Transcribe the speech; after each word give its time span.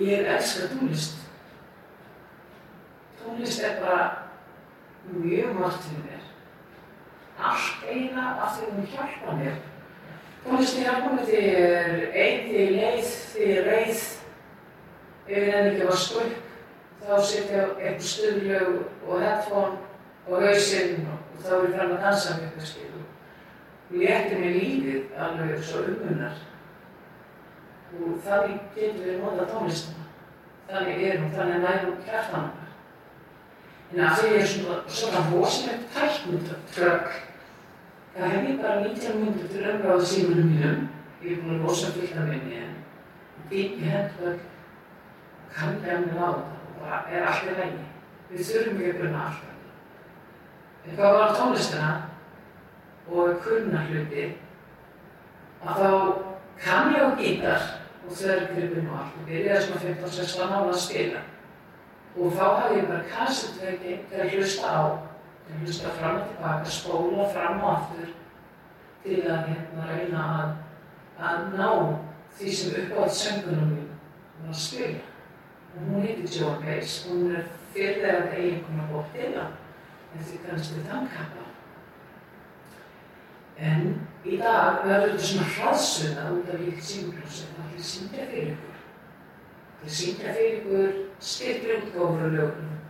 ég 0.00 0.26
elskar 0.26 0.68
tónlist. 0.68 1.16
Tónlist 3.22 3.62
er 3.62 3.80
bara 3.80 4.28
mjög 5.22 5.52
margt 5.58 5.82
fyrir 5.82 6.04
mér. 6.04 6.22
Allt 7.38 7.88
eina 7.90 8.26
af 8.42 8.58
því 8.58 8.70
hún 8.70 8.86
hjálpa 8.92 9.36
mér. 9.36 9.56
Tónlistin 10.44 10.84
hjálpa 10.86 11.12
mér 11.14 11.24
því 11.26 11.40
ég 11.42 11.60
er 11.60 11.94
einn, 12.24 12.48
því 12.48 12.58
ég 12.62 12.74
leið, 12.80 13.12
því 13.32 13.48
ég 13.52 13.70
reið. 13.70 14.02
Ef 15.26 15.36
ég 15.36 15.46
nefnir 15.46 15.70
ekki 15.72 15.86
að 15.86 15.90
vaska 15.90 16.24
upp, 16.24 16.42
þá 17.02 17.14
setja 17.30 17.62
ég 17.62 17.78
eitthvað 17.82 18.10
stuðlög 18.10 18.74
og 19.06 19.22
headphone 19.24 19.78
og 20.26 20.42
hausinn 20.42 21.08
og 21.12 21.40
þá 21.42 21.54
er 21.56 21.64
ég 21.66 21.74
fram 21.78 21.96
að 21.96 22.04
dansa 22.04 22.36
með 22.36 22.44
eitthvað 22.46 22.68
skil. 22.70 22.92
Létti 23.96 24.38
mér 24.40 24.54
lífið 24.60 25.18
alveg 25.22 25.64
svo 25.64 25.82
umunnar. 25.86 26.38
Og 27.96 28.18
þannig 28.26 28.58
getur 28.76 29.06
við 29.06 29.20
notað 29.22 29.52
tónlistina. 29.52 30.06
Þannig 30.66 31.04
er 31.06 31.20
hún, 31.22 31.30
þannig 31.36 31.62
nærum 31.62 31.94
hjartan 32.06 32.48
okkar. 32.50 32.72
En 33.92 34.02
að 34.02 34.18
því 34.20 34.32
er 34.34 34.48
svona, 34.50 34.76
svona 34.98 35.22
rosalegt 35.30 35.94
tæknutrökk, 35.94 37.12
það 38.16 38.32
hef 38.34 38.48
ég 38.50 38.60
bara 38.64 38.80
19 38.82 39.20
minnur 39.22 39.48
til 39.52 39.68
umráðu 39.70 40.08
símunum 40.10 40.50
mínum. 40.50 40.84
Ég 41.22 41.36
er 41.36 41.42
búin 41.44 41.56
að 41.56 41.68
rosa 41.68 41.92
fullt 41.94 42.18
af 42.18 42.28
minni 42.28 42.58
en 42.60 42.74
býtt 43.50 43.78
í 43.80 43.90
hendvögg 43.92 44.42
kann 45.54 45.78
ég 45.86 45.94
að 45.94 46.06
mér 46.06 46.18
á 46.20 46.28
þetta 46.34 46.56
og 46.66 46.80
bara 46.80 46.98
er 47.10 47.28
allt 47.30 47.46
í 47.46 47.54
lægi. 47.56 47.84
Við 48.30 48.48
þurfum 48.50 48.80
ekki 48.80 48.90
að 48.90 48.98
grunna 49.00 49.22
alltaf. 49.28 49.54
En 50.86 50.98
hvað 50.98 51.16
var 51.16 51.34
tónlistina 51.38 51.92
og 53.06 53.40
kunna 53.46 53.86
hluti 53.86 54.26
að 55.62 55.80
þá 55.80 55.90
kann 56.60 56.94
ég 56.94 57.06
á 57.06 57.10
gítar 57.20 57.66
og 58.06 58.12
þörgripin 58.20 58.90
og 58.90 58.98
allt 59.00 59.18
og 59.20 59.26
byrjaði 59.30 59.64
svona 59.66 59.80
15-16 59.84 60.44
ára 60.46 60.60
að 60.72 60.84
spila. 60.84 61.22
Og 62.16 62.36
þá 62.36 62.44
hafði 62.44 62.78
ég 62.78 62.88
bara 62.90 63.08
kassettveiki 63.12 63.96
til 64.10 64.20
að 64.22 64.36
hlusta 64.36 64.70
á, 64.72 64.84
til 65.46 65.56
að 65.56 65.64
hlusta 65.64 65.96
fram 65.98 66.20
og 66.20 66.30
tilbaka, 66.30 66.76
spóla 66.76 67.26
fram 67.34 67.60
og 67.64 67.72
aftur 67.72 68.14
til 69.04 69.18
að 69.30 69.50
hérna 69.50 69.90
reyna 69.90 70.22
að, 70.36 70.54
að 71.30 71.52
ná 71.58 71.68
því 72.38 72.54
sem 72.60 72.80
uppátt 72.82 73.18
söngunum 73.18 73.74
mín 73.74 73.92
var 74.40 74.54
að 74.54 74.62
spila. 74.62 75.04
Og 75.76 75.90
hún 75.90 76.06
heitir 76.06 76.40
Joan 76.40 76.62
Baez, 76.64 76.96
hún 77.08 77.34
er 77.36 77.50
fyrirlegað 77.74 78.38
eiginkona 78.38 78.88
Bob 78.92 79.12
Dylan, 79.14 79.52
eftir 80.16 80.40
kannski 80.46 80.84
þannkappa. 80.88 81.44
En 83.56 83.84
í 84.26 84.36
dag 84.36 84.82
verður 84.84 85.14
þetta 85.14 85.28
svona 85.30 85.50
hraðsuna 85.54 86.30
út 86.36 86.48
af 86.52 86.60
líkt 86.60 86.84
síngljósi, 86.84 87.50
það 87.56 87.76
er 87.76 87.84
syngja 87.90 88.26
fyrir 88.30 88.50
ykkur. 88.52 88.80
Það 89.76 89.86
er 89.86 89.94
syngja 89.98 90.34
fyrir 90.36 90.56
ykkur 90.58 90.96
styrkri 91.30 91.76
útgáfur 91.80 92.26
á 92.26 92.28
lögunum. 92.36 92.80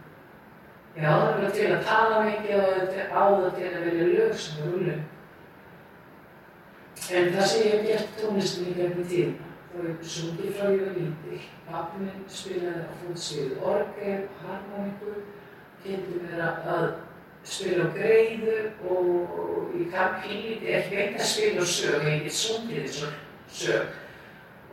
Já, 0.97 1.11
það 1.13 1.45
er 1.45 1.55
til 1.55 1.67
að 1.71 1.85
tala 1.87 2.23
mikið 2.25 2.55
og 2.57 2.71
á 3.13 3.25
það 3.37 3.51
til 3.59 3.71
að 3.71 3.87
velja 3.87 4.07
lög 4.13 4.39
sem 4.43 4.63
eru 4.67 4.85
lög. 4.87 5.03
En 7.07 7.35
það 7.35 7.51
sem 7.51 7.67
ég 7.67 7.75
hef 7.75 7.87
gert 7.91 8.17
tónlistin 8.21 8.71
í 8.71 8.77
gegnum 8.81 9.11
þá 9.77 9.83
hef 9.83 9.89
ég 9.93 10.11
sungið 10.11 10.55
frá 10.57 10.71
ég 10.73 10.85
var 10.87 10.95
lítil. 10.97 11.41
Pappi 11.67 12.03
minn 12.03 12.23
spilaði 12.33 12.87
á 12.87 12.93
fótsviðu 13.03 13.59
orgel, 13.73 14.23
harmoniku, 14.43 15.19
kynnti 15.85 16.23
mér 16.25 16.43
að 16.47 16.97
spila 17.47 17.91
greiðu 17.95 18.57
og 18.91 19.77
ég 19.79 19.93
kann 19.95 20.19
pínlítið 20.25 20.73
ekki 20.81 20.99
veit 20.99 21.21
að 21.21 21.29
spila 21.31 21.63
á 21.63 21.67
sög, 21.71 22.09
ég 22.11 22.25
get 22.27 22.35
sungið 22.35 22.89
þessu 22.89 23.11
sög. 23.55 23.95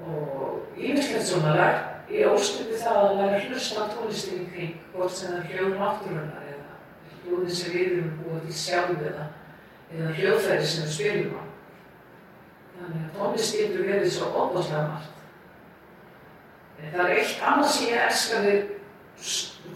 Og 0.03 0.79
ég 0.81 0.97
veist 0.97 1.11
þetta 1.13 1.27
svona 1.27 1.53
lært, 1.57 2.09
ég 2.09 2.33
óstöndi 2.33 2.79
það 2.81 2.99
að 3.03 3.15
læra 3.19 3.43
hlusta 3.45 3.85
á 3.85 3.93
tónlistin 3.93 4.41
í 4.41 4.49
kring, 4.55 4.75
hvort 4.95 5.13
sem 5.13 5.31
það 5.31 5.39
er 5.39 5.47
hljóð 5.51 5.77
náttúrunar 5.83 6.49
eða 6.49 6.73
hljóðin 7.21 7.55
sem 7.59 7.77
við 7.77 7.85
erum 7.91 8.11
búið 8.23 8.43
til 8.47 8.59
sjálf 8.63 9.07
eða, 9.11 9.29
eða 9.93 10.17
hljóðfæri 10.17 10.67
sem 10.73 10.87
við 10.87 10.97
spilum 10.97 11.37
á. 11.37 11.43
Þannig 12.73 13.05
að 13.05 13.17
tónlist 13.19 13.57
getur 13.59 13.87
verið 13.91 14.13
svo 14.17 14.33
óbúslega 14.33 14.85
margt. 14.89 15.09
En 16.81 16.93
það 16.97 17.05
er 17.05 17.17
eitt 17.21 17.47
annað 17.47 17.73
sem 17.77 17.91
ég 17.93 18.05
elska 18.09 18.43
við 18.43 18.61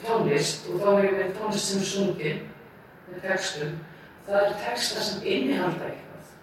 tónlist 0.01 0.65
og 0.71 0.81
þá 0.81 0.87
er 0.97 1.05
ég 1.05 1.17
með 1.21 1.35
tónlist 1.37 1.69
sem 1.69 1.83
er 1.85 1.91
sungin 1.93 2.45
með 3.11 3.23
textum. 3.27 3.77
Það 4.27 4.43
er 4.43 4.57
texta 4.65 5.05
sem 5.07 5.23
innihalda 5.23 5.87
eitthvað. 5.87 6.33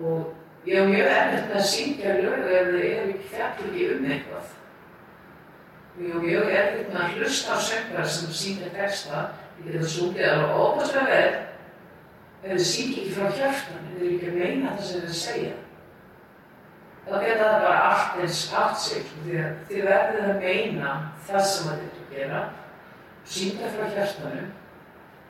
Og 0.00 0.68
ég 0.68 0.80
hef 0.80 0.90
mjög 0.90 1.12
erfitt 1.12 1.48
með 1.50 1.60
að 1.60 1.70
syngja 1.74 2.16
lög 2.18 2.42
ef 2.48 2.72
þið 2.72 2.88
eru 2.88 3.14
ekki 3.14 3.30
fjallir 3.34 3.70
ekki 3.70 3.88
um 3.92 4.10
eitthvað. 4.16 4.52
Ég 6.00 6.14
hef 6.14 6.26
mjög 6.26 6.52
erfitt 6.60 6.92
með 6.92 7.02
að 7.04 7.16
hlusta 7.18 7.56
á 7.56 7.58
söngvar 7.68 8.12
sem 8.16 8.36
syngja 8.42 8.70
texta. 8.76 9.24
Ég 9.60 9.74
geta 9.74 9.90
sungið 9.92 10.30
alveg 10.30 10.62
óbúslega 10.62 11.08
vel 11.10 11.52
ef 12.42 12.56
þið 12.56 12.64
syngja 12.66 13.02
ekki 13.02 13.12
frá 13.14 13.28
hjartan, 13.36 13.84
ef 13.86 13.98
þið 13.98 14.06
eru 14.06 14.14
ekki 14.16 14.30
að 14.30 14.38
meina 14.40 14.72
það 14.72 14.88
sem 14.88 15.04
þið 15.04 15.18
segja. 15.18 15.52
Þá 17.02 17.12
geta 17.18 17.44
það 17.50 17.62
bara 17.66 17.84
allt 17.90 18.18
eins 18.22 18.40
átt 18.62 18.80
sig, 18.82 19.12
því 19.22 19.36
að 19.42 19.60
þið 19.68 19.86
verðið 19.90 20.26
að 20.32 20.42
meina 20.46 20.96
það 21.28 21.46
sem 21.50 21.68
þið 21.68 21.84
eru 21.84 22.02
að 22.02 22.16
gera, 22.16 22.42
syngja 23.36 23.70
frá 23.76 23.86
hjartanum 23.94 24.50
og 24.50 24.61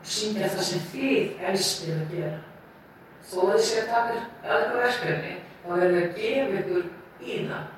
syngja 0.02 0.48
það 0.50 0.66
sem 0.66 0.82
þið 0.92 1.44
elskir 1.50 2.00
að 2.00 2.16
gera. 2.16 2.40
Þó 3.22 3.38
að 3.42 3.52
þið 3.52 3.64
sé 3.68 3.78
að 3.82 3.92
taka 3.92 4.16
öðru 4.56 4.80
verkefni, 4.82 5.34
þá 5.62 5.68
verður 5.70 5.94
þið 5.94 6.02
að 6.02 6.18
gefa 6.18 6.58
ykkur 6.62 6.84
í 7.22 7.38
það. 7.50 7.68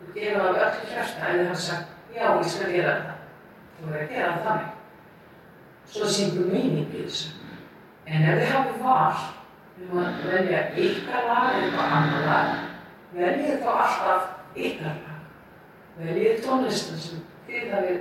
Þú 0.00 0.12
gefa 0.16 0.44
af 0.44 0.60
öllu 0.66 0.90
hjarta 0.92 1.32
þið 1.32 1.42
hafa 1.46 1.64
sagt, 1.64 1.96
já, 2.14 2.24
ég 2.28 2.50
skal 2.54 2.72
gera 2.74 2.94
þetta. 2.98 3.16
Þú 3.76 3.88
verður 3.88 4.04
að 4.04 4.14
gera 4.14 4.32
það 4.34 4.48
þannig. 4.48 4.76
Svo 5.90 6.10
syngur 6.14 6.50
meining 6.52 6.94
í 6.94 7.04
þessu. 7.04 7.32
En 8.10 8.26
ef 8.26 8.40
þið 8.40 8.52
hafið 8.54 8.82
val 8.84 9.22
um 9.80 10.00
að 10.02 10.22
velja 10.28 10.62
ykkar 10.84 11.28
lag 11.28 11.50
eða 11.50 11.64
eitthvað 11.64 11.94
annar 11.98 12.26
lag, 12.28 12.50
veljið 13.14 13.62
þá 13.64 13.70
alltaf 13.74 14.56
ykkar 14.66 14.98
lag. 14.98 15.22
Veljið 16.00 16.42
tónlistin 16.44 17.00
sem 17.00 17.24
þið 17.48 17.72
hafið 17.74 18.00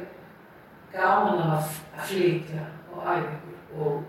gaman 0.94 1.55
að 1.55 1.72
flytja 2.09 2.66
og 2.94 3.03
æfa 3.05 3.33
ykkur. 3.35 3.57
Og 3.79 4.03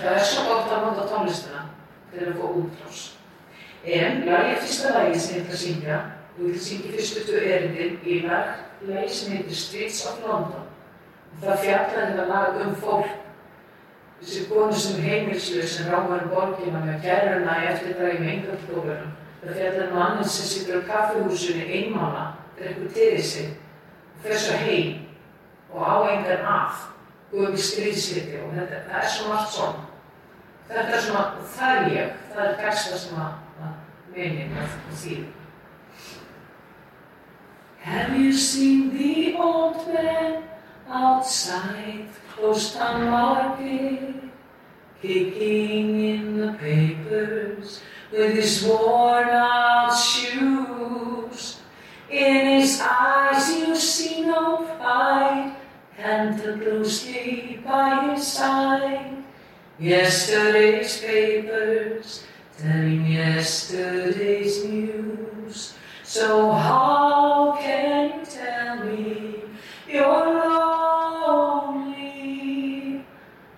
það 0.00 0.14
er 0.14 0.24
svo 0.30 0.46
gott 0.48 0.72
að 0.72 0.86
nota 0.86 1.06
tónlistina 1.12 1.64
til 2.12 2.26
að 2.26 2.40
få 2.40 2.52
útrás. 2.62 3.02
En 3.84 4.24
lagið 4.26 4.64
fyrsta 4.64 4.94
lagi 4.96 5.20
sem 5.20 5.36
ég 5.36 5.44
ætla 5.44 5.56
að 5.58 5.62
syngja, 5.64 6.00
og 6.34 6.42
ég 6.42 6.50
ætla 6.50 6.62
að 6.62 6.66
syngja 6.70 6.96
fyrstu 6.96 7.24
tvö 7.28 7.44
erindin 7.54 8.00
í 8.04 8.18
lagi 8.88 9.14
sem 9.14 9.36
heitir 9.36 9.62
Streets 9.62 10.02
of 10.10 10.20
London. 10.26 10.66
Og 11.38 11.46
það 11.46 11.64
fjallaði 11.64 12.18
það 12.18 12.34
lag 12.34 12.60
um 12.66 12.76
fólk 12.82 13.16
þessi 14.18 14.44
konu 14.50 14.74
sem 14.74 15.02
heimilslaus 15.02 15.76
sem 15.76 15.94
um 15.94 16.28
borgina 16.32 16.82
með 16.82 17.02
kæruna 17.04 17.58
í 17.62 17.66
eftirdragi 17.72 18.20
með 18.22 18.30
einhverjum 18.34 19.12
það 19.42 19.58
fjallar 19.60 19.92
mannin 19.94 20.28
sem 20.28 20.48
situr 20.50 20.82
á 20.82 20.88
kaffehúsunni 20.88 21.66
einmála, 21.78 22.24
drekkur 22.58 22.90
til 22.94 23.22
sig 23.22 23.52
og 24.16 24.24
fer 24.24 24.40
svo 24.42 24.56
heim 24.64 25.04
og 25.70 25.84
á 25.86 25.96
engan 26.10 26.48
að 26.54 26.80
upp 27.32 27.54
í 27.54 27.62
stríðsliti 27.62 28.42
og 28.42 28.54
þetta, 28.56 28.84
það 28.88 29.02
er 29.02 29.10
svona 29.14 29.40
allt 29.40 29.54
svona 29.56 29.86
þetta 30.68 30.94
er 30.96 31.02
svona, 31.06 31.24
það 31.56 31.80
er 31.80 31.90
ég 31.96 32.22
það 32.34 32.44
er 32.46 32.62
texta 32.62 33.02
sem 33.02 33.20
að 33.24 33.74
meinin 34.14 34.54
með 34.54 34.78
því 35.02 35.18
Have 37.88 38.18
you 38.20 38.32
seen 38.32 38.90
the 38.92 39.36
old 39.38 39.86
man 39.88 40.42
outside 40.90 42.08
close 42.38 42.74
down 42.74 43.10
market, 43.10 44.14
kicking 45.00 46.00
in 46.00 46.38
the 46.38 46.52
papers 46.54 47.80
with 48.12 48.34
his 48.34 48.64
worn 48.64 49.28
out 49.28 49.90
shoes. 49.90 51.60
In 52.10 52.60
his 52.60 52.80
eyes 52.80 53.58
you 53.58 53.76
see 53.76 54.22
no 54.22 54.58
pride, 54.78 55.54
and 55.98 56.38
the 56.38 56.56
blue 56.56 56.84
sleep 56.84 57.07
by 57.68 58.14
his 58.14 58.26
side. 58.26 59.22
Yesterday's 59.78 61.00
papers 61.00 62.24
telling 62.58 63.06
yesterday's 63.06 64.64
news. 64.64 65.74
So 66.02 66.50
how 66.50 67.56
can 67.60 68.20
you 68.20 68.26
tell 68.26 68.84
me 68.84 69.42
you're 69.86 70.26
lonely 71.68 73.04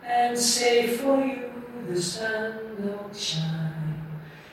and 0.05 0.37
say 0.39 0.89
for 0.99 1.25
you 1.25 1.51
the 1.89 2.03
sun 2.03 2.77
don't 2.85 3.17
shine? 3.17 4.03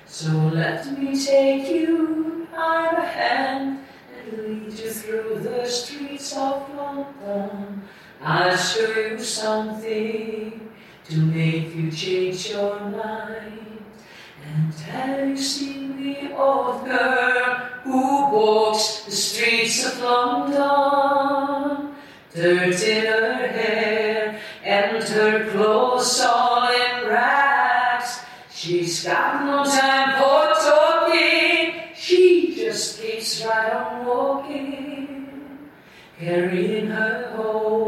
So 0.05 0.31
let 0.31 0.85
me 0.97 1.21
take 1.21 1.69
you 1.69 2.47
by 2.55 2.93
the 2.95 3.01
hand 3.01 3.79
and 4.15 4.31
lead 4.37 4.71
you 4.79 4.89
through 4.89 5.39
the 5.41 5.65
streets 5.65 6.31
of 6.37 6.73
London. 6.75 7.66
I'll 8.29 8.57
show 8.57 8.91
you 8.91 9.23
something 9.23 10.69
to 11.05 11.17
make 11.17 11.73
you 11.73 11.89
change 11.89 12.49
your 12.49 12.77
mind. 12.77 13.85
And 14.45 14.73
have 14.73 15.29
you 15.29 15.37
seen 15.37 15.95
the 15.95 16.27
girl 16.35 17.55
who 17.85 18.01
walks 18.35 19.05
the 19.05 19.11
streets 19.11 19.85
of 19.85 20.01
London? 20.01 21.95
Dirt 22.35 22.83
in 22.83 23.05
her 23.05 23.47
hair 23.47 24.41
and 24.61 25.01
her 25.01 25.49
clothes 25.51 26.19
all 26.19 26.67
in 26.67 27.07
rags. 27.07 28.19
She's 28.51 29.05
got 29.05 29.45
no 29.45 29.63
time 29.63 30.19
for 30.19 30.53
talking, 30.67 31.95
she 31.95 32.53
just 32.57 32.99
keeps 32.99 33.45
right 33.45 33.71
on 33.71 34.05
walking, 34.05 35.69
carrying 36.19 36.87
her 36.87 37.31
home 37.33 37.86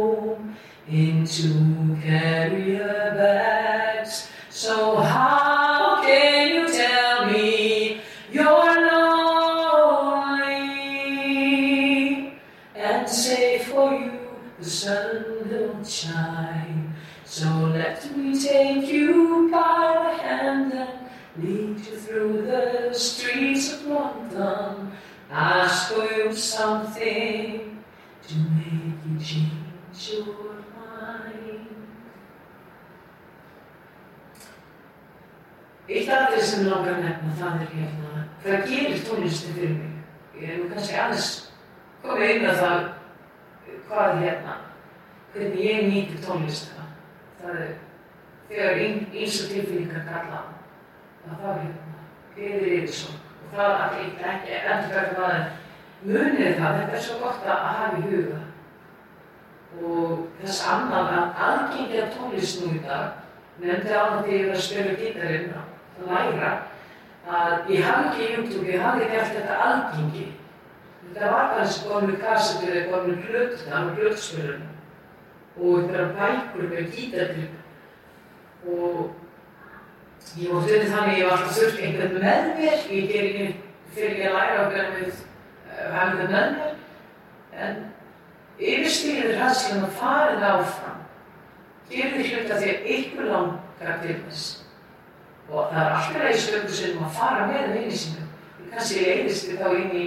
to 1.29 1.97
carry 2.01 2.75
her 2.75 3.13
bags 3.15 4.29
so 4.49 4.95
high. 4.95 5.58
Ég 37.19 37.27
að 37.27 37.27
nefna 37.27 37.41
það 37.41 37.61
er 37.65 37.75
hérna, 37.75 38.23
hvað 38.43 38.65
gerir 38.71 39.03
tónlistin 39.07 39.55
fyrir 39.57 39.75
mig? 39.75 39.93
Ég 40.39 40.49
er 40.49 40.57
nú 40.61 40.71
kannski 40.71 40.97
aðeins 41.03 41.29
komið 42.03 42.33
inn 42.35 42.49
að 42.49 42.63
það 42.63 42.81
hvað 43.89 44.23
hérna, 44.23 44.57
hvernig 45.33 45.63
ég 45.65 45.87
nýti 45.89 46.19
tónlistina. 46.23 46.85
Það 47.39 47.61
er 47.65 47.71
þegar 48.49 48.79
eins 48.81 49.39
og 49.43 49.49
tilfinningar 49.53 50.05
kalla 50.07 50.43
að 51.29 51.41
það 51.43 51.57
hérna, 51.63 52.03
gerir 52.35 52.77
yfir 52.79 52.93
sorg 52.97 53.25
og 53.39 53.51
það 53.57 53.73
að 53.83 53.97
ég 53.99 54.23
ekki 54.31 54.59
endur 54.59 54.95
verður 54.95 55.19
það 55.19 55.35
en 55.35 55.49
munið 56.09 56.55
það, 56.57 56.77
þetta 56.79 56.97
er 56.97 57.03
svo 57.05 57.17
gott 57.21 57.45
að 57.45 57.65
hafa 57.67 57.99
í 57.99 58.05
huga 58.07 58.39
og 59.79 60.13
þess 60.39 60.61
annað 60.73 61.11
að 61.13 61.43
aðgengja 61.47 62.07
tónlist 62.15 62.63
nú 62.63 62.71
í 62.73 62.81
dag 62.87 63.19
nefndi 63.61 63.93
á 63.93 64.01
það 64.01 64.23
þegar 64.25 64.35
ég 64.39 64.47
var 64.47 64.55
að 64.57 64.65
spila 64.65 64.97
gítarinn 65.03 65.51
að 65.59 66.09
læra 66.09 66.51
að 67.27 67.69
ég 67.73 67.83
hafði 67.85 68.09
ekki 68.09 68.33
YouTube, 68.33 68.67
ég 68.69 68.83
hafði 68.83 69.05
ekki 69.05 69.19
allt 69.19 69.35
þetta 69.35 69.55
aðgengi. 69.65 70.25
Þetta 71.03 71.31
var 71.33 71.55
þessi 71.57 71.87
góðinu 71.87 72.17
kassetur 72.23 72.75
eða 72.75 72.89
góðinu 72.91 73.15
hlut, 73.25 73.55
það 73.63 73.79
var 73.87 73.95
hlutspilun 73.97 74.67
og 75.59 75.71
einhverja 75.79 76.07
bækur 76.19 76.69
með 76.69 76.91
gítartrygg 76.95 77.53
og 78.69 78.99
ég 80.39 80.53
var 80.53 80.61
stundin 80.67 80.93
þannig 80.93 81.19
ég 81.19 81.25
var 81.25 81.35
alltaf 81.35 81.57
þurft 81.57 81.81
einhvern 81.83 82.15
með 82.15 82.53
mér. 82.59 82.77
Ég 82.93 83.09
ger 83.09 83.27
ekki 83.29 83.47
fyrir 83.95 84.21
ég 84.21 84.29
að 84.29 84.37
læra 84.37 84.63
okkur 84.63 84.77
með 84.93 85.09
hafa 85.79 86.05
einhvern 86.05 86.31
með 86.35 86.49
mér. 86.55 86.73
En 87.59 87.73
yfirstýrið 88.59 89.35
ræðslan 89.39 89.85
að 89.89 89.99
farið 89.99 90.47
áfram. 90.53 91.05
Gerði 91.89 92.25
hluta 92.29 92.59
því 92.61 92.73
að 92.73 92.89
ykkur 92.95 93.31
langar 93.33 94.01
til 94.03 94.17
þess 94.23 94.68
og 95.49 95.71
það 95.73 95.83
er 95.83 95.95
alltaf 95.97 96.25
í 96.29 96.41
stöndu 96.43 96.75
sem 96.77 97.03
að 97.03 97.15
fara 97.17 97.47
með 97.49 97.71
vinni 97.75 97.97
sínum 97.97 98.29
kannski 98.69 99.05
leiðist 99.05 99.47
þið 99.49 99.61
þá 99.61 99.69
inn 99.79 99.95
í 99.97 100.05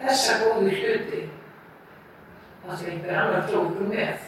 þessa 0.00 0.38
góðu 0.42 0.72
hluti. 0.74 1.20
Það 2.64 2.78
sem 2.78 2.92
einhver 2.94 3.20
annar 3.20 3.46
tókur 3.48 3.90
með. 3.90 4.24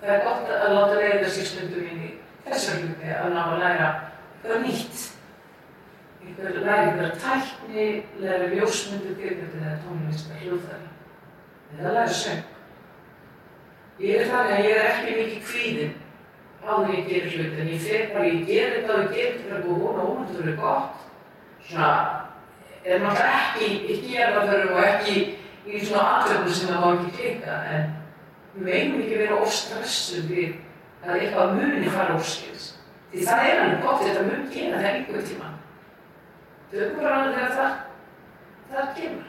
Það 0.00 0.12
er 0.14 0.26
gott 0.26 0.50
að 0.54 0.74
láta 0.76 0.98
leiða 0.98 1.30
sér 1.34 1.48
stundum 1.52 1.86
inn 1.90 2.02
í 2.06 2.10
þessa 2.46 2.76
hluti 2.78 3.14
að 3.14 3.32
ná 3.34 3.40
að 3.44 3.62
læra 3.62 3.88
eitthvað 3.94 4.66
nýtt. 4.66 5.06
Einhver 6.26 6.60
læra 6.60 6.76
einhverja 6.84 7.16
tækni 7.24 7.88
læra 8.22 8.52
ljósmyndu, 8.52 9.16
byrjmyndu 9.18 9.64
eða 9.64 9.80
tónlist 9.86 10.30
með 10.30 10.44
hljóðfæri. 10.44 10.92
Eða 11.78 11.96
læra 11.96 12.18
söng. 12.20 12.44
Ég 13.98 14.20
er 14.20 14.30
þannig 14.30 14.54
að 14.54 14.68
ég 14.68 14.76
er 14.78 14.92
ekki 14.92 15.16
mikið 15.18 15.48
kvíðinn 15.48 15.96
áður 16.66 16.94
ég 16.94 17.08
gerir 17.08 17.34
hlut, 17.34 17.58
en 17.58 17.68
ég 17.72 17.84
fer 17.84 18.08
bara, 18.14 18.28
ég 18.28 18.46
gerir 18.48 18.74
þetta 18.78 18.94
og 18.94 19.02
ég 19.02 19.12
gerir 19.14 19.36
þetta 19.36 19.44
fyrir 19.44 19.58
að 19.58 19.68
vona 19.68 20.02
og 20.02 20.08
vona 20.08 20.26
þetta 20.26 20.40
fyrir 20.42 20.56
gott. 20.62 21.04
Svona, 21.68 21.90
er 22.84 23.04
náttúrulega 23.04 23.36
ekki 23.42 23.68
í 23.78 23.98
gerðarförum 24.06 24.74
og 24.74 24.82
ekki 24.86 25.16
í 25.68 25.82
svona 25.84 26.04
aðtöfnum 26.16 26.56
sem 26.56 26.72
það 26.72 26.82
má 26.82 26.88
ekki 26.94 27.14
klika, 27.18 27.58
en 27.74 27.82
við 28.54 28.68
veinum 28.70 29.04
ekki 29.04 29.20
vera 29.22 29.40
óstressuð 29.44 30.32
við 30.32 30.50
að 31.04 31.22
eitthvað 31.22 31.54
muni 31.58 31.94
fara 31.94 32.18
óskils. 32.18 32.66
Því 33.12 33.24
það 33.28 33.46
er 33.46 33.62
alveg 33.62 33.84
gott, 33.84 34.04
þetta 34.04 34.26
mun 34.26 34.48
gera 34.52 34.82
það 34.82 34.90
einhver 34.92 35.26
tíma. 35.30 35.52
Tökum 36.72 37.02
bara 37.04 37.20
alveg 37.22 37.38
þegar 37.38 37.54
það, 37.58 37.78
það 38.72 38.90
kemur. 38.98 39.28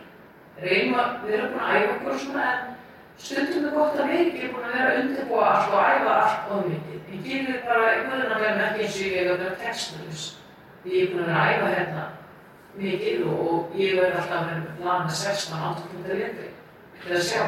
Reynum 0.60 1.00
að 1.00 1.30
erum 1.30 1.54
búin 1.54 1.64
að 1.64 1.78
æfa 1.78 1.94
okkur 1.94 2.18
svona, 2.24 2.48
en 2.50 2.79
stundum 3.19 3.68
er 3.68 3.75
gott 3.75 4.00
að 4.00 4.12
við 4.12 4.21
ekki 4.25 4.51
búin 4.54 4.68
að 4.68 4.75
vera 4.77 4.92
að 4.92 5.01
undirbúa 5.04 5.48
allt 5.54 5.74
og 5.74 5.81
æfa 5.83 6.16
allt 6.16 6.54
of 6.56 6.69
mikið. 6.69 7.01
En 7.10 7.24
gerir 7.25 7.60
bara 7.68 7.89
einhvern 7.94 8.33
veginn 8.36 8.63
ekki 8.66 8.86
eins 8.86 9.00
og 9.00 9.06
ég 9.06 9.18
hef 9.19 9.31
að 9.33 9.44
vera 9.44 9.60
textlus. 9.63 10.25
Ég 10.85 11.04
er 11.04 11.11
búin 11.14 11.23
að 11.26 11.31
vera 11.31 11.44
að 11.44 11.54
æfa 11.54 11.73
hérna 11.76 12.06
mikið 12.80 13.26
og 13.33 13.76
ég 13.80 13.99
verði 13.99 14.21
alltaf 14.21 14.38
að 14.40 14.49
vera 14.52 14.76
lana 14.85 15.18
16-18 15.19 15.88
punktar 15.92 16.19
léttri 16.21 16.49
til 16.99 17.16
að 17.16 17.26
sjá 17.28 17.44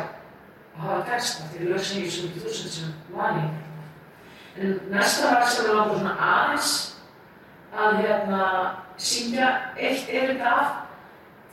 og 0.72 0.86
hafa 0.86 1.02
texta 1.12 1.50
til 1.52 1.70
lögsin 1.72 2.06
í 2.06 2.12
70.000 2.12 2.72
sem 2.76 2.94
vani. 3.16 3.50
En 4.60 4.80
næsta 4.92 5.32
lag 5.32 5.48
sem 5.48 5.68
við 5.68 5.78
langar 5.78 6.00
svona 6.00 6.16
aðeins 6.32 6.72
að 7.72 8.02
hérna 8.04 8.48
syngja 9.00 9.52
eitt 9.78 10.10
er 10.12 10.34
þetta 10.34 10.56
af 10.62 10.74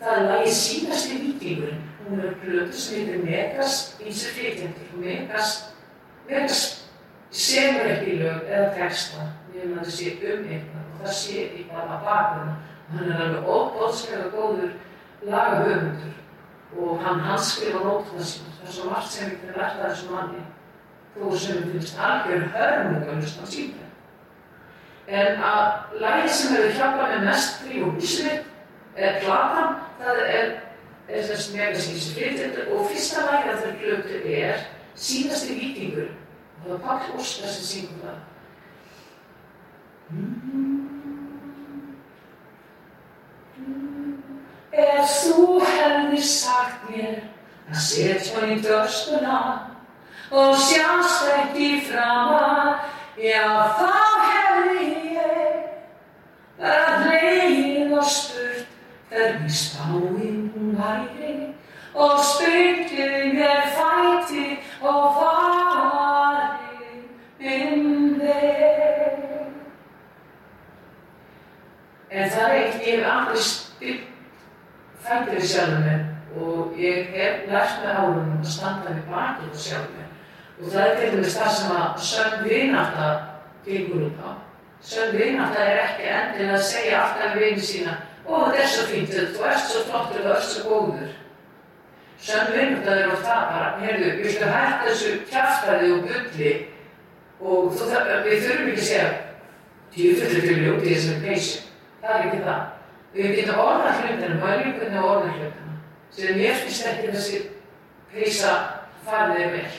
það 0.01 0.17
er 0.17 0.27
lagið 0.33 0.57
Sýnasti 0.59 1.21
vikingurinn 1.23 1.88
hún 2.09 2.21
er 2.25 2.35
plötu 2.43 2.73
sem 2.73 3.07
heitir 3.07 3.25
Megas 3.25 3.97
ínsir 4.01 4.35
flytjendur. 4.37 4.93
Megas, 5.03 5.75
Megas 6.29 6.63
semur 7.31 7.91
ekki 7.93 8.19
lög 8.23 8.49
eða 8.49 8.75
texta 8.77 9.27
nema 9.53 9.83
það 9.83 9.95
sé 9.95 10.13
um 10.17 10.45
eitthvað 10.49 10.85
og 10.85 11.03
það 11.03 11.17
sé 11.21 11.41
eitthvað 11.47 11.95
að 11.97 12.05
baka 12.07 12.37
það. 12.37 12.55
Hann 12.93 13.11
er 13.13 13.25
alveg 13.25 13.49
óbóðskæða 13.55 14.29
góður 14.33 14.71
lagahöfundur 15.29 16.15
og 16.79 17.03
hann 17.05 17.21
hans 17.21 17.51
skrifa 17.53 17.83
nótuna 17.85 18.25
sína. 18.25 18.55
Það 18.61 18.69
er 18.69 18.77
svo 18.77 18.91
margt 18.91 19.13
sem 19.13 19.35
við 19.35 19.57
lært 19.57 19.83
að 19.83 19.91
þessu 19.91 20.13
manni 20.13 20.47
þó 21.19 21.37
sem 21.43 21.61
við 21.61 21.75
finnst 21.75 22.01
algjör 22.09 22.47
hörmung 22.55 23.05
að 23.05 23.21
hlusta 23.21 23.51
síðan. 23.53 23.85
En 25.09 25.43
að 25.51 26.01
lagið 26.01 26.33
sem 26.37 26.57
hefur 26.57 26.75
hjálpað 26.79 27.13
með 27.15 27.29
mest 27.29 27.69
og 27.69 27.95
vísvið 27.97 28.41
er 28.99 29.21
platan, 29.23 29.77
það 30.01 30.25
er 30.25 30.51
er 31.09 31.25
þess 31.25 31.53
megasíns 31.55 32.11
flytjendur 32.13 32.73
og 32.77 32.89
fyrsta 32.91 33.25
lagið 33.25 33.53
af 33.53 33.63
þeirra 33.63 33.79
plötu 33.81 34.19
er 34.39 34.67
Sýnasti 34.99 35.55
vikingur 35.57 36.11
og 36.11 36.65
það 36.67 36.75
er 36.75 36.83
Páll 36.85 37.15
Óskar 37.17 37.53
sem 37.55 37.65
syngur 37.65 38.01
það. 38.03 38.19
Ef 44.79 45.15
þú 45.23 45.47
hefðir 45.65 46.27
sagt 46.29 46.91
mér 46.91 47.17
að 47.71 47.81
setja 47.87 48.45
í 48.49 48.59
dörstuna 48.65 49.39
og 50.29 50.59
sjást 50.61 51.31
ekki 51.39 51.71
framar, 51.89 52.85
já 53.17 53.47
þá 53.79 53.95
hefði 54.29 54.91
ég 55.17 55.57
bara 56.59 56.99
hlegið 57.07 57.97
og 57.97 58.13
spurt 58.13 58.77
hvernig 59.09 59.57
spáinn 59.57 60.13
hún 60.19 60.38
væri 60.79 61.55
og 61.95 62.19
spyrtu 62.31 63.07
mér 63.37 63.63
fæti 63.79 64.59
og 64.81 65.15
fari 65.19 66.59
um 67.41 68.21
þig. 68.21 68.79
En 72.11 72.31
það 72.31 72.51
er 72.51 72.55
eitt, 72.57 72.87
ég 72.87 73.01
hef 73.01 73.11
aldrei 73.13 73.43
spyrt 73.45 74.07
fætið 75.05 75.45
sjálfur 75.53 75.83
mér 75.85 76.05
og 76.39 76.79
ég 76.79 77.11
hef 77.15 77.49
lært 77.51 77.81
með 77.83 77.99
árunum 78.03 78.37
að 78.39 78.53
standa 78.53 78.95
við 78.95 79.09
bakið 79.13 79.51
og 79.53 79.65
sjálfur 79.65 79.97
mér. 79.97 80.13
Og 80.59 80.71
það 80.73 80.87
er 80.87 81.01
til 81.01 81.11
dæmis 81.15 81.39
það 81.39 81.51
sem 81.57 81.75
að 81.79 82.05
sönn 82.11 82.39
vináta 82.45 83.09
gengur 83.67 84.07
út 84.09 84.23
á. 84.25 84.31
Sönn 84.83 85.17
vináta 85.19 85.65
er 85.65 85.83
ekki 85.85 86.09
endilega 86.15 86.57
að 86.59 86.67
segja 86.71 87.03
alltaf 87.03 87.35
við 87.35 87.45
vinið 87.45 87.67
sína 87.69 87.99
og 88.29 88.47
þetta 88.47 88.63
er 88.63 88.73
svo 88.73 88.87
fínt, 88.93 89.15
þú 89.35 89.45
ert 89.49 89.67
svo 89.67 89.85
flottur, 89.89 90.25
þú 90.25 90.33
ert 90.37 90.49
svo 90.53 90.65
góður. 90.69 91.13
Sönn 92.19 92.51
vinnútt 92.53 92.89
að 92.91 92.99
það 92.99 93.05
er 93.05 93.23
bara, 93.25 93.69
heyrðu, 93.83 94.09
viltu 94.23 94.51
hægt 94.51 94.85
þessu 94.89 95.15
kjaftaði 95.31 95.93
og 95.95 96.09
bulli 96.09 96.53
Og 97.39 97.71
þú, 97.71 97.87
það, 97.93 98.09
við 98.27 98.41
þurfum 98.43 98.71
ekki 98.73 98.81
að 98.83 98.89
segja 98.89 99.11
djúfullir 99.95 100.43
fyrir 100.43 100.65
ljótið 100.65 100.89
þessari 100.89 101.21
peysu. 101.23 101.61
Það 102.03 102.15
er 102.15 102.25
ekki 102.27 102.41
það. 102.49 102.65
Við 103.15 103.37
getum 103.37 103.61
orða 103.63 103.93
hlutinu, 103.99 104.39
maður 104.41 104.73
hvernig 104.81 105.07
orða 105.11 105.37
hlutinu. 105.37 105.77
Sem 106.17 106.41
mér 106.41 106.59
finnst 106.59 106.89
ekki 106.91 107.13
þessi 107.15 107.43
peysa 108.11 108.55
farið 109.07 109.45
er 109.45 109.55
vel. 109.55 109.79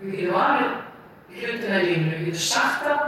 Við 0.00 0.16
getum 0.16 0.34
valið 0.40 0.74
hlutina 1.38 1.78
í 1.78 1.86
lífinu, 1.86 2.16
við 2.16 2.28
getum 2.32 2.44
sagt 2.48 2.84
það 2.88 3.04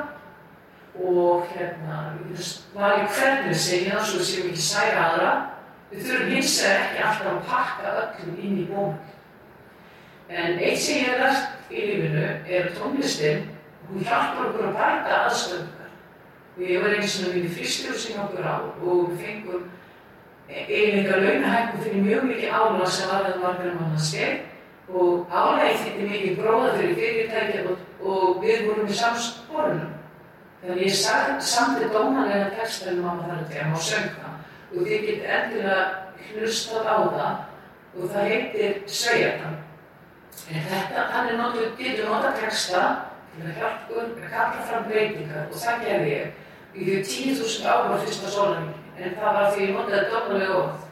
og 1.00 1.46
hérna, 1.48 2.12
getum 2.28 2.76
valið 2.76 3.16
hvernig 3.16 3.56
segja 3.56 3.96
það 3.96 4.08
svo 4.08 4.18
við 4.20 4.28
séum 4.28 4.50
ekki 4.50 4.64
særa 4.66 5.04
aðra. 5.06 5.32
Við 5.92 6.06
þurfum 6.08 6.32
hins 6.32 6.56
vegar 6.62 6.82
ekki 6.82 7.02
alltaf 7.06 7.30
að 7.32 7.46
pakka 7.48 7.94
öllum 8.02 8.36
inn 8.44 8.58
í 8.60 8.66
bónum. 8.68 8.98
En 10.32 10.58
eitt 10.58 10.80
sem 10.80 11.00
ég 11.00 11.08
hef 11.08 11.20
lært 11.20 11.72
í 11.72 11.86
lífinu 11.88 12.26
er 12.58 12.68
tónlistin, 12.76 13.46
hún 13.88 14.04
hjálpar 14.04 14.50
okkur 14.50 14.68
að 14.68 14.76
bæta 14.80 15.22
aðstöðungar. 15.26 15.90
Og 16.56 16.62
ég 16.68 16.84
var 16.84 16.96
eins 16.98 17.16
og 17.20 17.36
við 17.36 17.48
fyrstur 17.56 17.98
sem 18.00 18.20
okkur 18.20 18.48
á 18.48 18.56
og 18.60 19.12
við 19.12 19.24
fengum 19.24 19.70
einleika 20.52 21.16
launahækkum 21.16 21.84
fyrir 21.84 22.04
mjög 22.04 22.28
mikið 22.28 22.52
álag 22.52 22.88
sem 22.92 23.08
var 23.08 23.24
þetta 23.24 23.40
margar 23.40 23.76
manna 23.78 24.00
skeið 24.08 24.92
og 24.92 25.32
álagi 25.32 25.78
þetta 25.86 26.08
mikið 26.10 26.38
bróða 26.40 26.74
fyrir 26.76 26.98
fyrirtækja 27.00 27.62
og, 27.70 27.84
og 28.04 28.42
við 28.44 28.66
vorum 28.68 28.88
í 28.92 28.96
samsporunum. 29.00 30.01
Þannig 30.62 30.84
ég 30.86 30.94
samti 31.42 31.88
dónalega 31.90 32.52
texta 32.54 32.92
um 32.92 33.00
mamma 33.02 33.26
þar 33.26 33.46
til 33.50 33.62
að 33.64 33.72
má 33.72 33.80
sönga 33.82 34.28
og 34.72 34.84
þið 34.86 35.06
getur 35.08 35.32
endilega 35.36 35.80
hlustað 36.28 36.86
á 36.86 36.98
það 37.16 37.40
og 37.96 38.12
það 38.12 38.28
heitir 38.30 38.78
Sveijartan. 38.86 39.58
En 40.52 40.68
þetta, 40.70 41.08
þannig 41.12 41.40
notu, 41.40 41.66
getur 41.80 42.08
nota 42.08 42.30
texta 42.38 42.84
til 43.34 43.48
að 43.48 43.58
hjálpa 43.58 43.98
okkur 44.04 44.22
að 44.28 44.32
kalla 44.36 44.64
fram 44.70 44.88
breytingar 44.88 45.50
og 45.50 45.60
það 45.64 45.84
gerði 45.88 46.14
ég. 46.14 46.32
Ég 46.72 46.86
fyrir 46.86 47.36
10.000 47.42 47.68
ára 47.68 48.00
fyrsta 48.06 48.32
sólarvík 48.32 49.02
en 49.02 49.14
það 49.18 49.38
var 49.38 49.52
því 49.52 49.66
ég 49.66 49.76
notaði 49.76 50.08
dónalega 50.14 50.58
orð. 50.62 50.88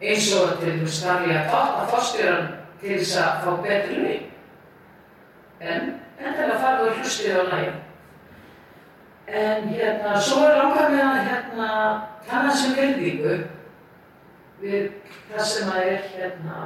Eins 0.00 0.32
og 0.36 0.56
til 0.60 0.76
að 0.76 1.28
ég 1.30 1.38
að 1.40 1.52
toppa 1.54 1.92
fórstjóran 1.94 2.50
til 2.80 2.96
þess 3.00 3.20
að 3.24 3.44
fá 3.46 3.50
betri 3.64 4.02
laun. 4.04 4.26
En 5.60 5.94
endilega 6.20 6.60
farðu 6.60 6.90
og 6.92 7.00
hlustið 7.00 7.40
á 7.40 7.44
lægin. 7.54 7.86
En 9.30 9.68
hérna, 9.70 10.16
svo 10.18 10.42
er 10.42 10.56
langar 10.58 10.88
með 10.90 11.04
að 11.06 11.18
hérna, 11.28 11.66
kannan 12.26 12.56
sem 12.58 12.72
verðingu 12.74 13.36
við 14.60 14.88
það 15.30 15.44
sem 15.46 15.70
að 15.70 15.90
er 15.92 16.08
hérna, 16.16 16.64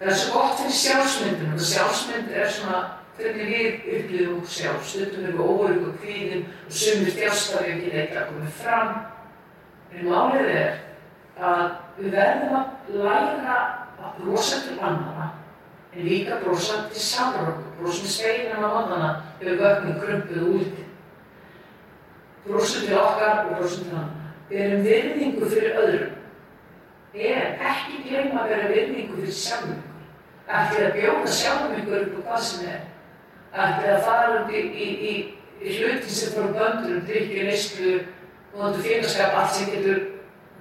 það 0.00 0.10
er 0.10 0.18
svo 0.20 0.34
gott 0.34 0.58
fyrir 0.60 0.76
sjálfsmyndinu. 0.82 1.56
Það 1.56 1.70
sjálfsmynd 1.70 2.36
er 2.42 2.52
svona 2.52 2.82
hvernig 3.16 3.50
við 3.54 3.88
upplifum 3.96 4.44
sjálf. 4.50 4.84
Stundum 4.90 5.26
við 5.30 5.40
óörug 5.40 5.88
og 5.88 5.98
kvíðum 6.02 6.44
og 6.44 6.76
sumir 6.82 7.16
þjástafi 7.16 7.72
ekki 7.72 7.92
neitt 7.94 8.16
að 8.18 8.30
koma 8.30 8.52
fram. 8.60 8.94
En 9.94 10.08
málið 10.10 10.52
er 10.52 10.80
að 11.40 11.64
við 11.98 12.16
verðum 12.18 12.56
að 12.60 12.96
læra 13.00 13.60
að 14.04 14.16
brosa 14.20 14.60
til 14.66 14.80
annara 14.82 15.30
en 15.94 16.08
líka 16.08 16.40
brosa 16.42 16.84
til 16.90 17.00
samar 17.00 17.54
okkur. 17.54 17.76
Brosa 17.78 18.04
með 18.04 18.16
speilina 18.18 18.58
á 18.60 18.68
mannana 18.68 19.12
ef 19.38 19.46
við 19.46 19.62
vögnum 19.62 20.02
krumpuð 20.02 20.50
úti 20.58 20.90
brosum 22.46 22.86
til 22.86 22.98
okkar 22.98 23.44
og 23.44 23.56
brosum 23.56 23.84
til 23.84 23.96
annað. 23.96 24.20
Berum 24.48 24.84
virðingu 24.84 25.50
fyrir 25.50 25.78
öðrum. 25.80 26.16
En 27.14 27.62
ekki 27.70 28.02
gleyma 28.08 28.42
að 28.42 28.50
vera 28.52 28.72
virðingu 28.72 29.20
fyrir 29.20 29.38
sjálfum 29.38 29.76
ykkur. 29.76 29.94
Ekki 30.48 30.82
að 30.82 30.98
bjóða 30.98 31.30
sjálfum 31.38 31.78
ykkur 31.78 32.02
upp 32.02 32.18
á 32.18 32.22
hvað 32.26 32.42
sem 32.48 32.66
er. 32.72 32.82
Ekki 33.54 33.92
að 33.94 34.04
fara 34.08 34.42
út 34.42 34.52
í, 34.52 34.60
í, 34.60 34.88
í, 35.10 35.14
í 35.62 35.78
hluti 35.78 36.10
sem 36.10 36.34
fórum 36.34 36.56
böndur 36.58 36.98
um 36.98 37.06
drikki, 37.08 37.46
neyslu, 37.46 37.94
notu 38.58 38.82
félagskap, 38.84 39.36
allt 39.38 39.54
sem 39.54 39.70
getur, 39.70 40.02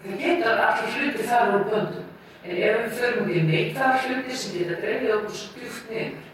það 0.03 0.21
getur 0.21 0.63
allir 0.67 0.97
hluti 0.97 1.27
þar 1.27 1.55
úr 1.57 1.67
böndum. 1.71 2.07
En 2.43 2.57
ef 2.59 2.79
við 2.83 2.95
förum 2.99 3.25
út 3.25 3.33
í 3.33 3.43
neikvæðar 3.47 4.07
hluti 4.07 4.37
sem 4.37 4.55
geta 4.59 4.79
dreifið 4.83 5.13
okkur 5.17 5.37
svo 5.39 5.59
djúft 5.59 5.91
niður. 5.91 6.31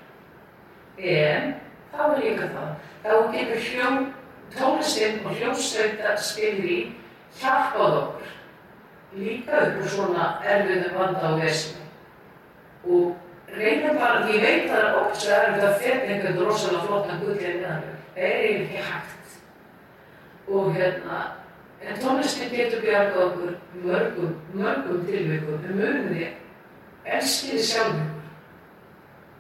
En 0.99 1.51
þá 1.93 1.99
er 2.05 2.23
líka 2.23 2.47
það. 2.53 2.71
Þá 3.03 3.13
getur 3.35 3.67
hljóm 3.69 4.08
tónlistinn 4.55 5.23
og 5.25 5.35
hljómsveitar 5.37 6.19
spilir 6.21 6.69
í 6.69 6.79
hjálpað 7.39 7.97
okkur 8.01 8.35
líka 9.17 9.63
upp 9.65 9.81
úr 9.81 9.89
svona 9.89 10.27
erfiðum 10.45 10.97
vanda 10.97 11.29
á 11.29 11.31
vesinu. 11.39 11.85
Og 12.85 13.15
reynum 13.57 13.97
bara, 13.97 14.25
því 14.25 14.41
veit 14.43 14.69
að 14.69 14.69
það 14.69 14.85
er 14.85 14.99
oft 15.01 15.21
svo 15.21 15.33
erfitt 15.37 15.65
að 15.67 15.79
finna 15.83 16.13
einhvern 16.13 16.39
rosalega 16.45 16.85
flottan 16.85 17.23
gullið 17.23 17.57
meðanum. 17.61 17.97
Það 18.15 18.27
er 18.27 18.45
ekki 18.51 18.83
hægt. 18.89 19.35
Og 20.49 20.71
hérna, 20.77 21.19
en 21.81 22.01
tónlistinn 22.03 22.53
getur 22.53 22.85
bjargað 22.85 23.25
okkur 23.25 23.57
mörgum, 23.83 24.37
mörgum 24.53 25.03
tilvikum. 25.09 25.61
En 25.65 25.81
munum 25.81 26.09
því, 26.13 26.31
elskiði 27.17 27.67
sjálf 27.71 27.99
ykkur. 27.99 28.15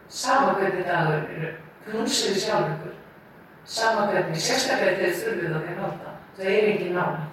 Sama 0.09 0.55
hvernig 0.57 0.87
dagur 0.89 1.27
eru, 1.35 1.51
knúsiði 1.85 2.45
sjálf 2.45 2.73
ykkur 2.73 2.88
sama 3.69 4.07
hvernig, 4.09 4.41
sérstaklega 4.41 4.97
þegar 4.97 5.11
þið 5.13 5.23
þurfið 5.23 5.55
að 5.55 5.65
þeir 5.67 5.81
halda. 5.83 6.13
Það 6.37 6.51
er 6.53 6.69
ekki 6.73 6.89
nána. 6.95 7.25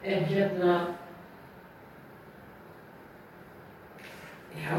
En 0.00 0.24
hérna, 0.28 0.74
já, 4.60 4.76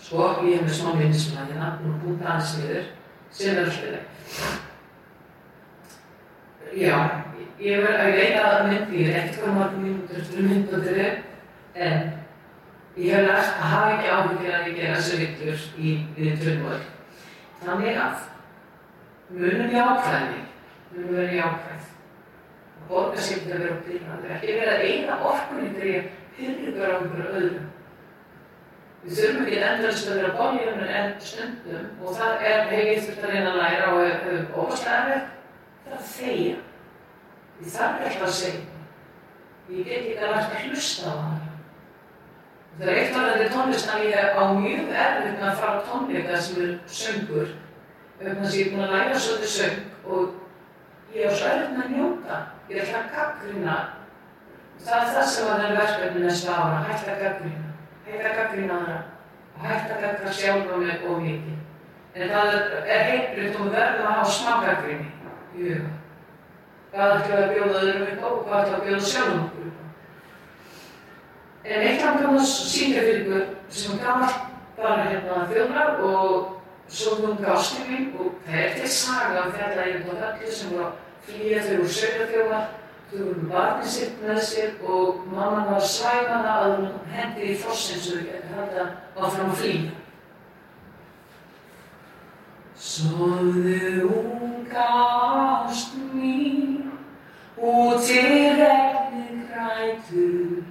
svo 0.00 0.28
ég 0.46 0.58
hef 0.58 0.66
með 0.66 0.74
smá 0.76 0.90
minnismæði 0.96 1.54
hérna, 1.54 1.70
nú 1.84 1.94
búin 2.02 2.20
aðeins 2.24 2.56
viður, 2.60 2.90
sem 3.32 3.56
er 3.56 3.64
alltaf 3.64 4.60
Já, 6.72 6.96
ég 7.60 7.82
verði 7.84 8.00
að 8.00 8.14
leita 8.16 8.42
að 8.48 8.66
myndi, 8.70 9.00
ég 9.02 9.10
er 9.12 9.18
ekkert 9.22 9.40
hvað 9.42 9.56
margum 9.58 9.82
mínútur 9.84 10.26
fyrir 10.28 10.46
myndböndir 10.48 11.00
en 11.76 12.06
ég 12.96 13.12
hef 13.12 13.26
lært 13.26 13.50
að 13.58 13.72
hafa 13.72 13.90
ekki 13.96 14.12
áhugir 14.16 14.54
að 14.56 14.68
ég 14.70 14.78
gera 14.78 15.00
þessu 15.00 15.18
vittur 15.20 15.66
í 15.76 15.96
við 16.16 16.38
tröndvöld. 16.40 16.86
Þannig 17.62 18.00
að 18.00 18.22
munum 19.32 19.70
jákvæðni, 19.72 20.40
munum 20.92 21.14
vera 21.16 21.32
jákvæð. 21.32 21.84
Og 22.82 22.88
borga 22.88 23.20
sér 23.22 23.44
til 23.44 23.52
að 23.52 23.62
vera 23.62 23.76
byrjandur, 23.86 24.32
ekki 24.36 24.56
vera 24.58 24.72
að 24.76 24.88
eina 24.88 25.20
orkunni 25.30 25.70
til 25.76 25.92
hyrra 26.38 26.88
á 26.88 26.96
einhverju 26.96 27.28
öðrum. 27.38 27.70
Við 29.02 29.16
þurfum 29.18 29.46
ekki 29.46 29.62
endast 29.66 30.10
að 30.10 30.18
vera 30.20 30.34
bóljumur 30.38 30.90
en 30.98 31.14
stundum 31.20 31.86
og 32.02 32.18
það 32.18 32.44
er 32.50 32.60
hegið 32.70 33.06
þurft 33.06 33.24
að 33.24 33.32
reyna 33.32 33.54
að 33.54 33.62
læra 33.62 33.88
og 33.92 34.02
hefur 34.06 34.44
óvarslega 34.60 35.00
erfitt, 35.14 35.32
það 35.82 35.94
er 35.94 35.96
að 35.96 36.04
þegja. 36.12 36.60
Það 37.62 37.88
er 37.88 38.06
alltaf 38.10 38.28
að 38.28 38.36
segja. 38.36 38.60
Ég 39.72 39.88
get 39.88 39.96
ekki 39.96 40.14
að 40.18 40.30
læra 40.36 40.44
að 40.44 40.68
hlusta 40.68 41.10
á 41.10 41.14
það. 41.22 41.40
Það 42.78 42.88
er 42.88 43.00
eitt 43.00 43.16
varðandi 43.16 43.48
tónlist 43.52 43.90
að 43.92 44.06
ég 44.08 44.38
á 44.38 44.42
mjög 44.58 44.94
erfitt 45.06 45.34
með 45.40 45.48
að 45.48 45.58
fara 45.60 45.80
á 45.82 45.86
tónleika 45.88 46.38
sem 46.40 46.62
er 46.62 46.72
söngur 47.00 47.50
vegna 48.26 48.44
þess 48.44 48.54
að 48.54 48.60
ég 48.60 48.66
er 48.66 48.72
búin 48.72 48.84
að 48.86 48.94
læra 48.96 49.22
svolítið 49.24 49.52
söng 49.56 49.78
og 50.06 51.14
ég 51.14 51.26
er 51.26 51.36
svo 51.36 51.54
með 51.58 51.82
að 51.84 51.94
njóta. 51.96 52.38
Ég 52.68 52.76
er 52.76 52.82
alltaf 52.82 53.00
að 53.02 53.16
gaggrina. 53.16 53.78
Það 54.82 55.00
er 55.00 55.10
það 55.14 55.26
sem 55.30 55.48
var 55.48 55.62
þenni 55.62 55.80
verkefni 55.80 56.22
næsta 56.26 56.54
ára, 56.58 56.84
hægt 56.88 57.08
að 57.08 57.20
gaggrina. 57.22 57.66
Hægt 58.06 58.28
að 58.28 58.38
gaggrina 58.38 58.78
aðra 58.78 59.00
og 59.52 59.66
hægt 59.66 59.92
að 59.92 60.04
gaggra 60.06 60.36
sjálfa 60.38 60.76
mig 60.76 61.04
og 61.08 61.20
mikið. 61.22 61.58
En 62.14 62.28
það 62.28 62.54
er 62.92 63.04
heilbriðt 63.08 63.58
og 63.58 63.66
við 63.66 63.76
verðum 63.76 64.06
að 64.06 64.16
hafa 64.18 64.32
smá 64.36 64.54
gaggrini 64.66 65.10
í 65.56 65.68
huga. 65.68 65.92
Hvað 66.92 67.14
ætlum 67.16 67.36
við 67.36 67.44
að 67.44 67.52
bjóða 67.56 67.82
öðrum 67.82 68.08
upp 68.08 68.24
og 68.28 68.40
hvað 68.46 68.62
ætlum 68.62 68.72
við 68.72 68.80
að 68.80 68.88
bjóða 68.88 69.10
sjálfum 69.12 69.44
okkur 69.44 69.68
upp 69.68 69.78
á. 69.80 69.86
En 71.62 71.86
eitt 71.88 72.02
af 72.04 72.18
gamla 72.20 72.48
síngafylgur 72.52 73.46
sem 73.72 73.94
er 73.96 74.02
gammal 74.04 74.34
bara 74.76 75.06
hérna 75.08 75.46
þjóðnar 75.52 76.02
og 76.08 76.51
gáskinn 76.92 77.88
mín 77.88 78.12
og 78.18 78.34
það 78.46 78.60
er 78.60 78.74
til 78.76 78.88
saga 78.88 79.46
um 79.46 79.52
þetta 79.52 79.82
einhvern 79.82 80.06
veginn 80.06 80.20
á 80.20 80.28
höllu 80.28 80.52
sem 80.52 80.72
að 80.76 80.90
flýja 81.26 81.62
þau 81.64 81.78
úr 81.80 81.92
sögurþjóðar, 81.96 82.66
þau 83.10 83.18
voru 83.24 83.46
barnið 83.48 83.88
sitt 83.94 84.20
með 84.22 84.40
sér 84.44 84.70
og 84.84 85.24
mamman 85.32 85.70
var 85.72 85.86
svæfana 85.88 86.52
að 86.60 86.76
hún 86.76 86.92
hendi 87.14 87.48
í 87.52 87.56
fossin 87.62 88.00
svo 88.02 88.18
þau 88.18 88.26
getur 88.28 88.56
hægt 88.58 88.78
að 88.82 89.24
áfram 89.24 89.50
að 89.50 89.60
flýja. 89.62 89.90
Sofðu 92.82 94.08
unga 94.10 94.88
ást 95.64 95.94
mín, 96.12 96.90
út 97.56 98.10
í 98.10 98.24
regnið 98.58 99.44
grætur, 99.52 100.64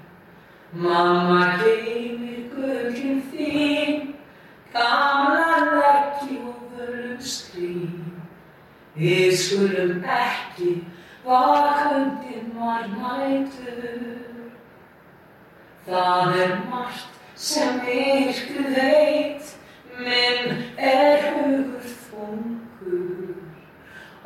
mamma 0.74 1.56
geymir 1.64 2.50
gullin 2.54 3.24
þín, 3.32 4.12
gamla 4.76 5.41
Við 9.02 9.32
skulum 9.42 10.04
ekki 10.06 10.74
vakundin 11.26 12.52
var 12.58 12.86
nætur. 12.94 14.20
Það 15.88 16.36
er 16.44 16.54
margt 16.70 17.18
sem 17.36 17.82
yrkuð 17.82 18.76
veit, 18.76 19.56
minn 19.98 20.62
er 20.78 21.32
hugur 21.32 21.72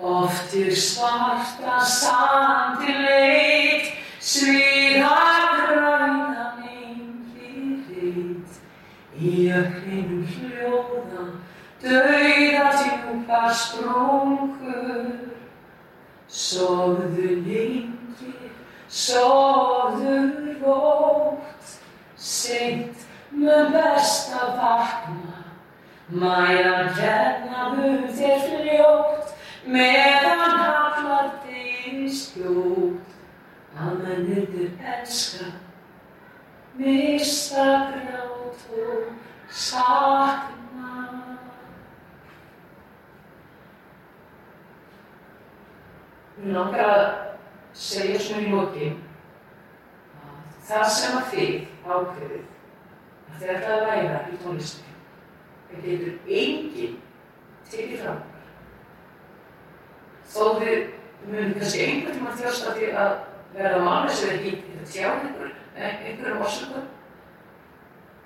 Oftir 0.06 0.76
svarta 0.76 1.80
sandi 1.82 2.94
leit, 2.94 3.88
sviða 4.20 5.16
græna 5.56 6.52
engli 6.68 7.80
reit. 7.88 8.60
Í 9.16 9.34
ökninum 9.56 10.28
hljóða, 10.36 11.26
dauða 11.82 12.68
djúpa 12.76 13.42
sprungur. 13.56 14.55
Sofðu 16.46 17.30
lengi, 17.42 18.34
sofðu 18.92 20.18
rótt, 20.62 21.72
seint 22.22 23.06
mun 23.34 23.72
best 23.74 24.36
að 24.38 24.52
vakna. 24.60 25.40
Mæjan 26.22 26.92
hérna 27.00 27.64
mun 27.74 28.04
þér 28.14 28.44
fljótt, 28.46 29.32
meðan 29.66 30.60
hallar 30.62 31.32
þín 31.48 32.06
skjótt. 32.14 33.16
Að 33.76 33.96
mennirnir 34.04 34.70
elska, 35.00 35.50
mista 36.78 37.66
grátt 37.96 38.70
og 38.84 39.10
sakna. 39.50 40.65
Mér 46.36 46.58
langar 46.58 46.90
að 46.92 47.06
segja 47.76 48.20
svona 48.20 48.44
í 48.44 48.52
lokin 48.52 48.98
að 50.20 50.66
það 50.68 50.90
sem 50.98 51.18
að 51.20 51.30
þið 51.32 51.54
ákveðið 51.86 52.42
að 53.30 53.38
þið 53.40 53.52
ætlaði 53.54 53.76
að 53.76 53.86
læra 53.90 54.18
í 54.28 54.40
tónlistinni, 54.42 54.96
það 55.70 55.86
getur 55.86 56.34
enginn 56.40 56.98
tekið 57.72 58.02
fram. 58.04 58.20
Þó 60.36 60.44
þið 60.60 60.82
munum 61.30 61.56
kannski 61.56 61.86
einhvern 61.86 62.18
tíma 62.18 62.36
þjósta 62.42 62.76
því 62.76 62.92
að 63.06 63.16
verða 63.56 63.86
máli 63.86 64.18
sem 64.20 64.36
þið 64.36 64.46
getur 64.50 64.92
tjáð 64.92 65.26
ykkur 65.30 65.56
með 65.78 65.88
einhverjum 66.10 66.44
orsökum, 66.50 66.92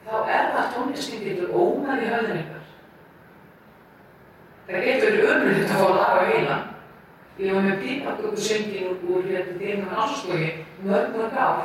þá 0.08 0.14
er 0.18 0.52
það 0.56 0.74
tónlistin 0.76 1.24
getur 1.28 1.54
ómæð 1.54 2.04
í 2.08 2.12
höfðin 2.16 2.42
ykkur. 2.42 2.68
Það 4.70 4.90
getur 4.90 5.16
verið 5.16 5.32
ömulegt 5.36 5.70
að 5.70 5.78
fá 5.78 5.88
að 5.90 5.98
laga 6.02 6.28
heilan. 6.34 6.69
Ég 7.40 7.54
var 7.56 7.64
með 7.64 7.78
pípaköku 7.80 8.42
söngin 8.44 8.98
úr, 9.08 9.24
hérna 9.24 9.54
þeim 9.56 9.84
með 9.86 9.92
náttúrskogi 9.94 10.48
mörg 10.84 11.14
mörg 11.16 11.36
ár. 11.40 11.62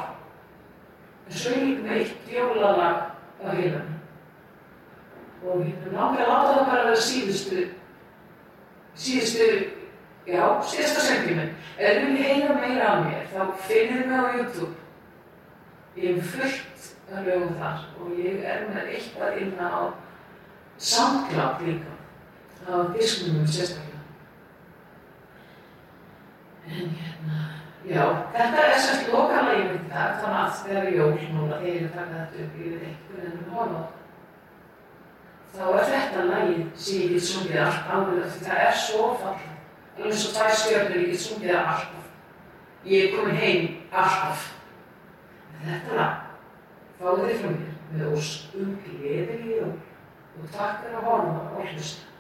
En 1.27 1.35
svo 1.35 1.51
ég 1.51 1.65
líka 1.65 1.83
með 1.83 1.97
eitt 1.97 2.29
jólalag 2.31 3.01
á 3.43 3.47
heilan. 3.51 3.89
Og 5.43 5.65
hérna 5.65 5.97
langar 5.97 6.23
að 6.23 6.31
láta 6.31 6.53
það 6.53 6.69
bara 6.69 6.85
vera 6.85 7.01
síðustu, 7.07 7.65
síðustu, 8.95 9.49
já, 10.29 10.45
síðasta 10.71 11.03
söngin 11.09 11.41
minn. 11.41 11.51
Ef 11.75 11.99
þið 11.99 12.07
viljið 12.07 12.29
heyra 12.29 12.59
meira 12.61 12.93
af 12.93 13.03
mér, 13.09 13.25
þá 13.33 13.67
finnir 13.67 14.07
mig 14.13 14.23
á 14.23 14.27
YouTube. 14.39 14.75
Ég 15.99 16.21
hef 16.21 16.37
fullt 16.37 16.87
að 17.11 17.33
lögum 17.33 17.59
þar 17.59 17.83
og 17.99 18.15
ég 18.23 18.47
er 18.47 18.63
með 18.71 18.95
eitthvað 18.95 19.43
inn 19.43 19.59
á 19.59 19.91
SoundCloud 20.79 21.67
líka. 21.67 21.99
Það 22.63 22.79
var 22.79 22.95
diskunum 22.95 23.51
sérstaklega. 23.51 23.94
Já, 27.85 28.05
þetta 28.33 28.63
er 28.65 28.79
semst 28.81 29.11
lokalagi 29.13 29.67
mitt 29.69 29.83
í 29.85 29.91
dag, 29.91 30.15
þannig 30.23 30.39
að 30.41 30.55
þegar 30.63 30.87
er 30.87 30.95
jól 30.97 31.11
núna, 31.35 31.59
þegar 31.61 31.75
ég 31.75 31.91
taka 31.93 32.23
þetta 32.23 32.45
upp, 32.45 32.55
hvernig 32.57 33.35
það 33.35 33.43
er 33.43 33.51
horfa 33.59 33.83
á. 33.83 33.87
Þá 35.55 35.65
er 35.71 35.85
þetta 35.91 36.23
lagið 36.31 36.63
sem 36.85 37.03
ég 37.03 37.13
get 37.15 37.27
sungið 37.29 37.61
allt 37.63 37.93
áður 37.93 38.25
því 38.25 38.47
það 38.47 38.63
er 38.65 38.81
svo 38.85 39.11
fallið. 39.21 39.53
Alveg 39.95 40.17
svo 40.19 40.33
tvær 40.35 40.57
stjórnir 40.63 41.03
ég 41.03 41.13
get 41.13 41.23
sungið 41.27 41.53
það 41.53 41.69
alltaf. 41.75 42.09
Ég 42.91 43.05
er 43.05 43.13
komin 43.15 43.39
heim 43.43 43.69
alltaf. 43.93 44.49
Þetta 45.65 46.01
lag, 46.01 46.17
fáðu 46.99 47.29
þið 47.29 47.39
frá 47.45 47.53
mér 47.53 47.77
með 47.93 48.17
ósk 48.17 48.59
um 48.59 48.75
gleðið 48.89 49.45
í 49.45 49.55
jól 49.61 49.71
og 49.75 50.51
takk 50.57 50.83
fyrir 50.83 50.99
að 50.99 51.09
horfa 51.13 51.47
og 51.53 51.71
hlusta. 51.71 52.14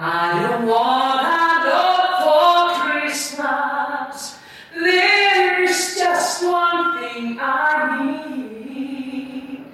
I 0.00 0.46
don't 0.46 0.66
want 0.68 1.26
a 1.26 1.68
dog 1.68 2.22
for 2.22 2.86
Christmas. 2.86 4.38
There's 4.72 5.96
just 5.96 6.44
one 6.44 7.00
thing 7.00 7.38
I 7.40 8.04
need. 8.04 9.64